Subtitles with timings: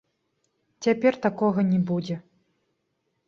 [0.85, 2.15] Цяпер такога не будзе.